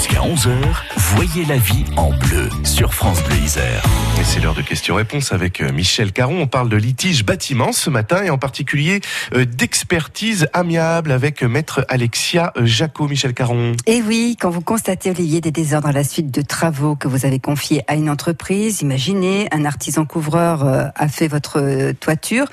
Jusqu'à 0.00 0.22
11h, 0.22 0.56
voyez 1.16 1.44
la 1.44 1.56
vie 1.56 1.84
en 1.96 2.10
bleu 2.10 2.48
sur 2.62 2.94
France 2.94 3.22
Bleu 3.24 3.36
Isère. 3.36 3.82
Et 4.20 4.24
c'est 4.24 4.40
l'heure 4.40 4.54
de 4.54 4.62
questions-réponses 4.62 5.32
avec 5.32 5.60
euh, 5.60 5.72
Michel 5.72 6.12
Caron. 6.12 6.40
On 6.40 6.46
parle 6.46 6.68
de 6.68 6.76
litige 6.76 7.24
bâtiment 7.24 7.72
ce 7.72 7.90
matin 7.90 8.22
et 8.22 8.30
en 8.30 8.38
particulier 8.38 9.00
euh, 9.34 9.44
d'expertise 9.44 10.46
amiable 10.52 11.10
avec 11.10 11.42
maître 11.42 11.84
Alexia 11.88 12.52
Jaco. 12.62 13.08
Michel 13.08 13.34
Caron. 13.34 13.72
Et 13.86 14.02
oui, 14.02 14.36
quand 14.40 14.50
vous 14.50 14.60
constatez, 14.60 15.10
Olivier, 15.10 15.40
des 15.40 15.50
désordres 15.50 15.88
à 15.88 15.92
la 15.92 16.04
suite 16.04 16.30
de 16.30 16.42
travaux 16.42 16.94
que 16.94 17.08
vous 17.08 17.26
avez 17.26 17.40
confiés 17.40 17.82
à 17.88 17.94
une 17.94 18.08
entreprise, 18.08 18.82
imaginez, 18.82 19.48
un 19.52 19.64
artisan 19.64 20.04
couvreur 20.04 20.64
euh, 20.64 20.84
a 20.94 21.08
fait 21.08 21.28
votre 21.28 21.92
toiture, 21.92 22.46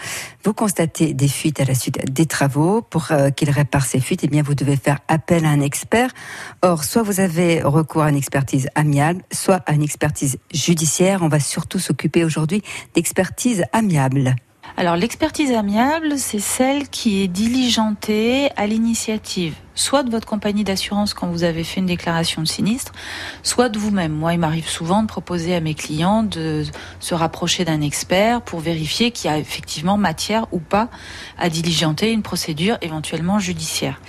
vous 0.44 0.54
constatez 0.54 1.14
des 1.14 1.28
fuites 1.28 1.60
à 1.60 1.66
la 1.66 1.76
suite 1.76 2.12
des 2.12 2.26
travaux, 2.26 2.82
pour 2.82 3.10
qu'il 3.36 3.50
répare 3.50 3.86
ces 3.86 4.00
fuites, 4.00 4.22
eh 4.24 4.28
bien, 4.28 4.44
vous 4.44 4.56
devez 4.56 4.78
faire 4.78 5.00
appel 5.10 5.44
à 5.46 5.50
un 5.50 5.60
expert. 5.60 6.10
Or, 6.62 6.86
soit 6.86 7.04
vous 7.04 7.20
avez 7.20 7.62
recours 7.62 8.04
à 8.04 8.10
une 8.10 8.16
expertise 8.48 8.70
amiable, 8.76 9.24
soit 9.30 9.62
à 9.66 9.74
une 9.74 9.84
expertise 9.84 10.38
judiciaire. 10.54 11.22
On 11.22 11.28
va 11.28 11.42
surtout 11.42 11.80
s'occuper 11.80 12.24
aujourd'hui 12.24 12.62
d'expertise 12.94 13.66
amiable. 13.74 14.36
Alors 14.78 14.96
l'expertise 14.96 15.52
amiable, 15.52 16.18
c'est 16.18 16.40
celle 16.40 16.88
qui 16.88 17.22
est 17.22 17.28
diligentée 17.28 18.50
à 18.56 18.66
l'initiative, 18.68 19.56
soit 19.76 20.04
de 20.04 20.12
votre 20.12 20.28
compagnie 20.28 20.64
d'assurance 20.64 21.14
quand 21.14 21.28
vous 21.28 21.44
avez 21.44 21.66
fait 21.66 21.82
une 21.82 21.88
déclaration 21.88 22.42
de 22.42 22.48
sinistre, 22.48 22.94
soit 23.44 23.68
de 23.68 23.80
vous-même. 23.80 24.14
Moi, 24.14 24.34
il 24.34 24.40
m'arrive 24.40 24.70
souvent 24.70 25.02
de 25.02 25.08
proposer 25.08 25.54
à 25.54 25.60
mes 25.60 25.74
clients 25.74 26.24
de 26.24 26.64
se 27.02 27.16
rapprocher 27.16 27.66
d'un 27.66 27.82
expert 27.82 28.42
pour 28.42 28.62
vérifier 28.62 29.12
qu'il 29.12 29.30
y 29.30 29.34
a 29.34 29.38
effectivement 29.38 29.98
matière 29.98 30.46
ou 30.54 30.60
pas 30.60 30.90
à 31.38 31.50
diligenter 31.50 32.14
une 32.14 32.24
procédure 32.24 32.78
éventuellement 32.82 33.40
judiciaire. 33.40 34.00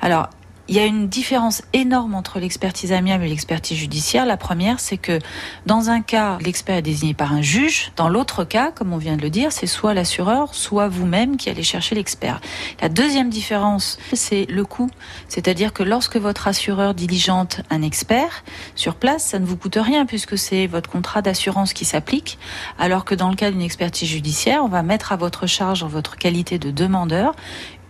Alors 0.00 0.28
il 0.68 0.76
y 0.76 0.78
a 0.78 0.86
une 0.86 1.08
différence 1.08 1.62
énorme 1.72 2.14
entre 2.14 2.38
l'expertise 2.38 2.92
amiable 2.92 3.24
et 3.24 3.28
l'expertise 3.28 3.76
judiciaire. 3.76 4.24
La 4.24 4.36
première, 4.36 4.78
c'est 4.80 4.96
que 4.96 5.18
dans 5.66 5.90
un 5.90 6.00
cas, 6.00 6.38
l'expert 6.40 6.76
est 6.76 6.82
désigné 6.82 7.14
par 7.14 7.32
un 7.32 7.42
juge. 7.42 7.92
Dans 7.96 8.08
l'autre 8.08 8.44
cas, 8.44 8.70
comme 8.70 8.92
on 8.92 8.96
vient 8.96 9.16
de 9.16 9.22
le 9.22 9.30
dire, 9.30 9.50
c'est 9.50 9.66
soit 9.66 9.92
l'assureur, 9.92 10.54
soit 10.54 10.88
vous-même 10.88 11.36
qui 11.36 11.50
allez 11.50 11.64
chercher 11.64 11.94
l'expert. 11.94 12.40
La 12.80 12.88
deuxième 12.88 13.28
différence, 13.28 13.98
c'est 14.12 14.46
le 14.46 14.64
coût. 14.64 14.88
C'est-à-dire 15.28 15.72
que 15.72 15.82
lorsque 15.82 16.16
votre 16.16 16.46
assureur 16.46 16.94
diligente 16.94 17.62
un 17.70 17.82
expert 17.82 18.44
sur 18.76 18.94
place, 18.94 19.24
ça 19.24 19.38
ne 19.40 19.46
vous 19.46 19.56
coûte 19.56 19.78
rien 19.80 20.06
puisque 20.06 20.38
c'est 20.38 20.68
votre 20.68 20.88
contrat 20.88 21.22
d'assurance 21.22 21.72
qui 21.72 21.84
s'applique. 21.84 22.38
Alors 22.78 23.04
que 23.04 23.14
dans 23.14 23.30
le 23.30 23.36
cas 23.36 23.50
d'une 23.50 23.62
expertise 23.62 24.08
judiciaire, 24.08 24.62
on 24.64 24.68
va 24.68 24.82
mettre 24.82 25.12
à 25.12 25.16
votre 25.16 25.46
charge 25.46 25.82
en 25.82 25.88
votre 25.88 26.16
qualité 26.16 26.58
de 26.58 26.70
demandeur 26.70 27.34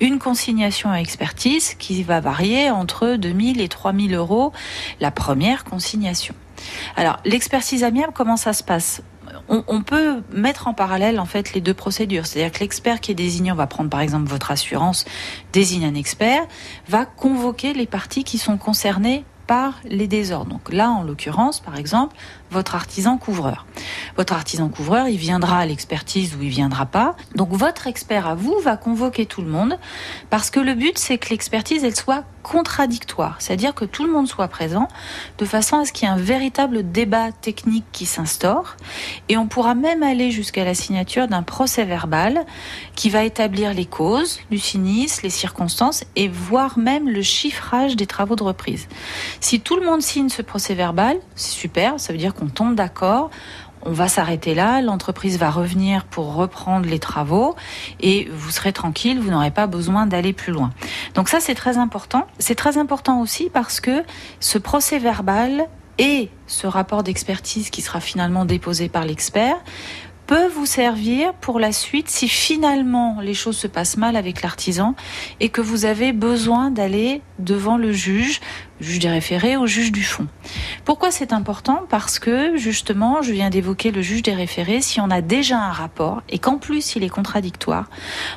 une 0.02 0.18
consignation 0.18 0.90
à 0.90 0.96
expertise 0.96 1.74
qui 1.74 2.02
va 2.02 2.20
varier 2.20 2.70
entre 2.70 3.14
2000 3.14 3.60
et 3.60 3.68
3000 3.68 4.14
euros 4.14 4.52
la 5.00 5.12
première 5.12 5.64
consignation. 5.64 6.34
Alors, 6.96 7.18
l'expertise 7.24 7.84
amiable, 7.84 8.12
comment 8.12 8.36
ça 8.36 8.52
se 8.52 8.64
passe? 8.64 9.02
On, 9.48 9.82
peut 9.82 10.22
mettre 10.32 10.68
en 10.68 10.74
parallèle 10.74 11.18
en 11.18 11.24
fait 11.24 11.54
les 11.54 11.60
deux 11.60 11.74
procédures. 11.74 12.26
C'est-à-dire 12.26 12.52
que 12.52 12.60
l'expert 12.60 13.00
qui 13.00 13.12
est 13.12 13.14
désigné, 13.14 13.52
on 13.52 13.56
va 13.56 13.66
prendre 13.66 13.90
par 13.90 14.00
exemple 14.00 14.28
votre 14.28 14.50
assurance, 14.50 15.04
désigne 15.52 15.84
un 15.84 15.94
expert, 15.94 16.46
va 16.88 17.04
convoquer 17.04 17.72
les 17.72 17.86
parties 17.86 18.24
qui 18.24 18.38
sont 18.38 18.56
concernées 18.58 19.24
par 19.46 19.80
les 19.84 20.06
désordres. 20.06 20.50
Donc 20.50 20.72
là, 20.72 20.90
en 20.90 21.02
l'occurrence, 21.02 21.60
par 21.60 21.76
exemple, 21.76 22.16
votre 22.52 22.74
artisan 22.74 23.18
couvreur. 23.18 23.66
Votre 24.16 24.34
artisan 24.34 24.68
couvreur, 24.68 25.08
il 25.08 25.16
viendra 25.16 25.58
à 25.58 25.66
l'expertise 25.66 26.36
ou 26.36 26.42
il 26.42 26.50
viendra 26.50 26.86
pas. 26.86 27.16
Donc 27.34 27.50
votre 27.50 27.86
expert 27.86 28.28
à 28.28 28.34
vous 28.34 28.58
va 28.62 28.76
convoquer 28.76 29.26
tout 29.26 29.42
le 29.42 29.48
monde 29.48 29.78
parce 30.30 30.50
que 30.50 30.60
le 30.60 30.74
but 30.74 30.98
c'est 30.98 31.18
que 31.18 31.30
l'expertise 31.30 31.82
elle 31.82 31.96
soit 31.96 32.24
contradictoire, 32.42 33.36
c'est-à-dire 33.38 33.72
que 33.72 33.84
tout 33.84 34.04
le 34.04 34.10
monde 34.10 34.26
soit 34.26 34.48
présent 34.48 34.88
de 35.38 35.44
façon 35.44 35.78
à 35.78 35.84
ce 35.84 35.92
qu'il 35.92 36.08
y 36.08 36.10
ait 36.10 36.14
un 36.14 36.18
véritable 36.18 36.90
débat 36.90 37.30
technique 37.30 37.84
qui 37.92 38.04
s'instaure 38.04 38.76
et 39.28 39.36
on 39.36 39.46
pourra 39.46 39.74
même 39.74 40.02
aller 40.02 40.32
jusqu'à 40.32 40.64
la 40.64 40.74
signature 40.74 41.28
d'un 41.28 41.42
procès 41.42 41.84
verbal 41.84 42.44
qui 42.96 43.10
va 43.10 43.22
établir 43.24 43.74
les 43.74 43.86
causes 43.86 44.40
du 44.50 44.58
sinistre, 44.58 45.20
les 45.22 45.30
circonstances 45.30 46.04
et 46.16 46.28
voire 46.28 46.78
même 46.78 47.08
le 47.08 47.22
chiffrage 47.22 47.96
des 47.96 48.06
travaux 48.06 48.36
de 48.36 48.42
reprise. 48.42 48.88
Si 49.40 49.60
tout 49.60 49.76
le 49.76 49.86
monde 49.86 50.02
signe 50.02 50.28
ce 50.28 50.42
procès 50.42 50.74
verbal, 50.74 51.18
c'est 51.36 51.52
super, 51.52 52.00
ça 52.00 52.12
veut 52.12 52.18
dire 52.18 52.34
qu'on 52.34 52.41
tombe 52.48 52.74
d'accord, 52.74 53.30
on 53.84 53.92
va 53.92 54.08
s'arrêter 54.08 54.54
là, 54.54 54.80
l'entreprise 54.80 55.38
va 55.38 55.50
revenir 55.50 56.04
pour 56.04 56.34
reprendre 56.34 56.88
les 56.88 56.98
travaux 56.98 57.56
et 58.00 58.28
vous 58.32 58.50
serez 58.50 58.72
tranquille, 58.72 59.18
vous 59.20 59.30
n'aurez 59.30 59.50
pas 59.50 59.66
besoin 59.66 60.06
d'aller 60.06 60.32
plus 60.32 60.52
loin. 60.52 60.70
Donc 61.14 61.28
ça 61.28 61.40
c'est 61.40 61.54
très 61.54 61.78
important. 61.78 62.26
C'est 62.38 62.54
très 62.54 62.78
important 62.78 63.20
aussi 63.20 63.50
parce 63.52 63.80
que 63.80 64.04
ce 64.40 64.58
procès 64.58 64.98
verbal 64.98 65.66
et 65.98 66.30
ce 66.46 66.66
rapport 66.66 67.02
d'expertise 67.02 67.70
qui 67.70 67.82
sera 67.82 68.00
finalement 68.00 68.44
déposé 68.44 68.88
par 68.88 69.04
l'expert 69.04 69.56
peut 70.26 70.46
vous 70.46 70.66
servir 70.66 71.34
pour 71.34 71.58
la 71.58 71.72
suite 71.72 72.08
si 72.08 72.28
finalement 72.28 73.18
les 73.20 73.34
choses 73.34 73.56
se 73.56 73.66
passent 73.66 73.96
mal 73.96 74.16
avec 74.16 74.42
l'artisan 74.42 74.94
et 75.40 75.48
que 75.48 75.60
vous 75.60 75.84
avez 75.84 76.12
besoin 76.12 76.70
d'aller 76.70 77.22
devant 77.38 77.76
le 77.76 77.92
juge, 77.92 78.40
juge 78.80 79.00
des 79.00 79.10
référés 79.10 79.56
ou 79.56 79.66
juge 79.66 79.92
du 79.92 80.04
fond. 80.04 80.28
Pourquoi 80.84 81.12
c'est 81.12 81.32
important 81.32 81.84
Parce 81.88 82.18
que 82.18 82.56
justement, 82.56 83.22
je 83.22 83.32
viens 83.32 83.50
d'évoquer 83.50 83.92
le 83.92 84.02
juge 84.02 84.22
des 84.22 84.34
référés, 84.34 84.80
si 84.80 85.00
on 85.00 85.10
a 85.10 85.20
déjà 85.20 85.58
un 85.58 85.70
rapport 85.70 86.22
et 86.28 86.40
qu'en 86.40 86.58
plus 86.58 86.96
il 86.96 87.04
est 87.04 87.08
contradictoire, 87.08 87.88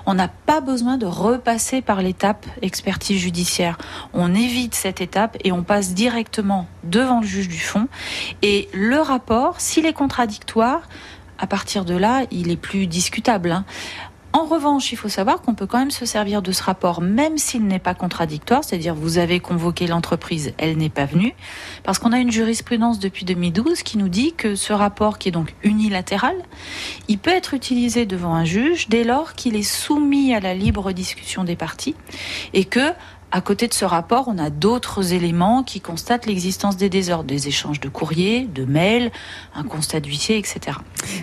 on 0.05 0.13
n'a 0.13 0.27
pas 0.27 0.61
besoin 0.61 0.97
de 0.97 1.07
repasser 1.07 1.81
par 1.81 2.03
l'étape 2.03 2.45
expertise 2.61 3.19
judiciaire. 3.19 3.79
On 4.13 4.35
évite 4.35 4.75
cette 4.75 5.01
étape 5.01 5.37
et 5.43 5.51
on 5.51 5.63
passe 5.63 5.95
directement 5.95 6.67
devant 6.83 7.21
le 7.21 7.25
juge 7.25 7.47
du 7.47 7.59
fond 7.59 7.87
et 8.43 8.69
le 8.73 8.99
rapport, 8.99 9.59
s'il 9.59 9.87
est 9.87 9.93
contradictoire, 9.93 10.81
à 11.39 11.47
partir 11.47 11.83
de 11.83 11.95
là, 11.95 12.25
il 12.29 12.51
est 12.51 12.57
plus 12.57 12.85
discutable. 12.85 13.63
En 14.35 14.43
revanche, 14.43 14.91
il 14.91 14.97
faut 14.97 15.07
savoir 15.07 15.41
qu'on 15.41 15.53
peut 15.53 15.65
quand 15.65 15.77
même 15.77 15.91
se 15.91 16.05
servir 16.05 16.41
de 16.41 16.51
ce 16.51 16.61
rapport, 16.61 16.99
même 16.99 17.37
s'il 17.37 17.65
n'est 17.67 17.79
pas 17.79 17.93
contradictoire, 17.93 18.65
c'est-à-dire 18.65 18.93
vous 18.93 19.17
avez 19.17 19.39
convoqué 19.39 19.87
l'entreprise, 19.87 20.51
elle 20.57 20.75
n'est 20.75 20.89
pas 20.89 21.05
venue, 21.05 21.33
parce 21.85 21.99
qu'on 21.99 22.11
a 22.11 22.19
une 22.19 22.33
jurisprudence 22.33 22.99
depuis 22.99 23.23
2012 23.23 23.81
qui 23.81 23.97
nous 23.97 24.09
dit 24.09 24.33
que 24.33 24.55
ce 24.55 24.73
rapport, 24.73 25.19
qui 25.19 25.29
est 25.29 25.31
donc 25.31 25.55
unilatéral, 25.63 26.35
il 27.07 27.17
peut 27.17 27.31
être 27.31 27.53
utilisé 27.53 28.05
devant 28.05 28.35
un 28.35 28.43
juge 28.43 28.89
dès 28.89 29.05
lors 29.05 29.35
qu'il 29.35 29.55
est 29.55 29.63
soumis 29.63 30.35
à 30.35 30.41
la 30.41 30.53
libre 30.53 30.91
discussion 30.91 31.45
des 31.45 31.55
parties 31.55 31.95
et 32.53 32.65
que 32.65 32.91
à 33.35 33.41
côté 33.41 33.67
de 33.67 33.73
ce 33.73 33.83
rapport, 33.83 34.29
on 34.29 34.37
a 34.37 34.49
d'autres 34.49 35.11
éléments 35.11 35.63
qui 35.63 35.81
constatent 35.81 36.25
l'existence 36.25 36.77
des 36.77 36.87
désordres, 36.87 37.25
des 37.25 37.49
échanges 37.49 37.81
de 37.81 37.89
courriers, 37.89 38.45
de 38.45 38.63
mails, 38.63 39.11
un 39.53 39.63
constat 39.63 39.99
d'huissier, 39.99 40.37
etc. 40.37 40.77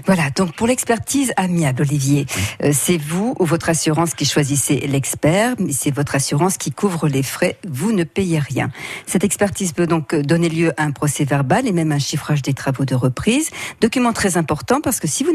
Voilà, 0.05 0.29
donc 0.29 0.55
pour 0.55 0.67
l'expertise 0.67 1.33
amiable, 1.39 1.81
Olivier, 1.81 2.27
euh, 2.63 2.73
c'est 2.75 2.99
vous 2.99 3.35
ou 3.41 3.47
votre 3.47 3.71
assurance 3.71 4.13
qui 4.13 4.27
choisissez 4.27 4.87
l'expert, 4.87 5.55
mais 5.59 5.73
c'est 5.73 5.91
votre 5.91 6.15
assurance 6.15 6.59
qui 6.59 6.71
couvre 6.71 7.09
les 7.09 7.23
frais, 7.23 7.57
vous 7.67 7.93
ne 7.93 8.05
payez 8.05 8.39
rien. 8.39 8.71
Cette 9.07 9.25
expertise 9.25 9.73
peut 9.73 9.87
donc 9.87 10.15
donner 10.15 10.51
lieu 10.51 10.75
à 10.77 10.83
un 10.83 10.93
procès 10.93 11.25
verbal 11.25 11.67
et 11.67 11.73
même 11.73 11.93
un 11.93 11.99
chiffrage 11.99 12.43
des 12.43 12.53
travaux 12.53 12.85
de 12.85 12.95
reprise, 12.95 13.49
document 13.81 14.13
très 14.13 14.37
important 14.37 14.83
parce 14.83 15.01
que 15.01 15.09
si 15.09 15.25
vous 15.25 15.33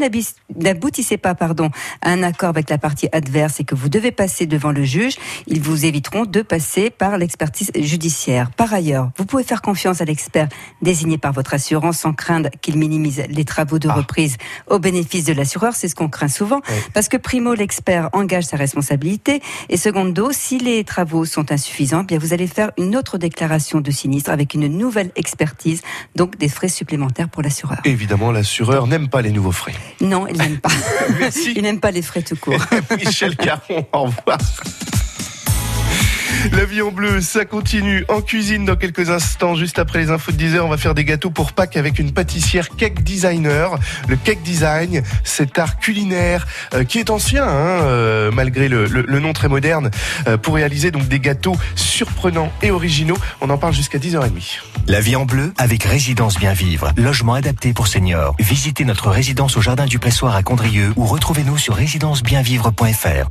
n'aboutissez 0.56 1.18
pas 1.18 1.34
pardon, 1.34 1.72
à 2.04 2.12
un 2.12 2.22
accord 2.22 2.50
avec 2.50 2.70
la 2.70 2.78
partie 2.78 3.10
adverse 3.14 3.60
et 3.62 3.64
que 3.64 3.74
vous 3.74 3.90
devez 3.90 4.12
passer 4.12 4.46
devant 4.46 4.72
le 4.72 4.84
juge, 4.84 5.16
ils 5.48 5.60
vous 5.60 5.84
éviteront 5.84 6.26
de 6.26 6.44
passer 6.44 6.67
par 6.98 7.18
l'expertise 7.18 7.72
judiciaire. 7.76 8.52
Par 8.52 8.74
ailleurs, 8.74 9.10
vous 9.18 9.26
pouvez 9.26 9.44
faire 9.44 9.62
confiance 9.62 10.02
à 10.02 10.06
l'expert 10.06 10.48
désigné 10.82 11.18
par 11.18 11.32
votre 11.32 11.54
assurance 11.54 12.00
sans 12.00 12.14
craindre 12.14 12.50
qu'il 12.62 12.78
minimise 12.78 13.24
les 13.30 13.46
travaux 13.46 13.80
de 13.80 13.90
ah. 13.90 13.94
reprise 13.94 14.38
au 14.68 14.78
bénéfice 14.80 15.26
de 15.26 15.34
l'assureur. 15.34 15.74
C'est 15.76 15.88
ce 15.88 15.96
qu'on 15.96 16.10
craint 16.10 16.28
souvent. 16.28 16.62
Parce 16.94 17.08
que 17.08 17.18
primo, 17.18 17.54
l'expert 17.54 18.10
engage 18.14 18.46
sa 18.46 18.58
responsabilité. 18.58 19.42
Et 19.70 19.78
secondo, 19.78 20.32
si 20.32 20.60
les 20.60 20.84
travaux 20.84 21.26
sont 21.26 21.52
insuffisants, 21.52 22.04
bien 22.04 22.20
vous 22.20 22.34
allez 22.34 22.48
faire 22.48 22.72
une 22.78 22.96
autre 22.96 23.18
déclaration 23.18 23.82
de 23.82 23.92
sinistre 23.92 24.30
avec 24.30 24.54
une 24.54 24.68
nouvelle 24.68 25.12
expertise, 25.16 25.82
donc 26.16 26.38
des 26.38 26.50
frais 26.50 26.70
supplémentaires 26.70 27.30
pour 27.30 27.42
l'assureur. 27.42 27.80
Évidemment, 27.86 28.32
l'assureur 28.32 28.88
n'aime 28.88 29.10
pas 29.10 29.22
les 29.22 29.32
nouveaux 29.32 29.52
frais. 29.52 29.74
Non, 30.02 30.28
il 30.28 30.38
n'aime 30.38 30.60
pas. 30.60 30.70
il 31.56 31.62
n'aime 31.62 31.80
pas 31.80 31.92
les 31.92 32.02
frais 32.02 32.22
tout 32.22 32.36
court. 32.36 32.60
Michel 32.98 33.36
Caron, 33.36 33.86
au 33.94 34.04
revoir. 34.04 34.38
La 36.52 36.66
vie 36.66 36.82
en 36.82 36.92
bleu, 36.92 37.22
ça 37.22 37.46
continue 37.46 38.06
en 38.08 38.22
cuisine 38.22 38.66
dans 38.66 38.76
quelques 38.76 39.10
instants. 39.10 39.56
Juste 39.56 39.80
après 39.80 40.00
les 40.00 40.10
infos 40.10 40.32
de 40.32 40.38
10h, 40.38 40.60
on 40.60 40.70
va 40.70 40.78
faire 40.78 40.94
des 40.94 41.06
gâteaux 41.06 41.30
pour 41.30 41.54
Pâques 41.54 41.78
avec 41.78 42.00
une 42.00 42.12
pâtissière 42.12 42.70
cake 42.70 43.04
designer. 43.04 43.78
Le 44.08 44.16
cake 44.16 44.44
design, 44.44 45.04
cet 45.24 45.58
art 45.60 45.80
culinaire 45.80 46.48
euh, 46.74 46.84
qui 46.84 47.00
est 47.00 47.10
ancien, 47.10 47.44
hein, 47.44 47.82
euh, 47.84 48.32
malgré 48.32 48.68
le, 48.68 48.88
nom 49.20 49.34
très 49.34 49.48
moderne, 49.48 49.92
euh, 50.28 50.38
pour 50.38 50.56
réaliser 50.56 50.92
donc 50.92 51.08
des 51.08 51.20
gâteaux 51.20 51.56
surprenants 51.76 52.52
et 52.62 52.72
originaux. 52.72 53.18
On 53.42 53.50
en 53.50 53.58
parle 53.58 53.74
jusqu'à 53.74 53.98
10h30. 53.98 54.60
La 54.88 55.00
vie 55.02 55.16
en 55.16 55.26
bleu 55.26 55.54
avec 55.58 55.84
Résidence 55.84 56.38
Bien 56.38 56.54
Vivre, 56.54 56.92
logement 56.98 57.34
adapté 57.34 57.74
pour 57.74 57.88
seniors. 57.88 58.36
Visitez 58.40 58.86
notre 58.86 59.10
résidence 59.10 59.58
au 59.58 59.62
Jardin 59.62 59.86
du 59.86 60.00
Pressoir 60.00 60.36
à 60.36 60.44
Condrieu 60.44 60.94
ou 60.96 61.06
retrouvez-nous 61.06 61.58
sur 61.58 61.76
résidencebienvivre.fr. 61.76 63.26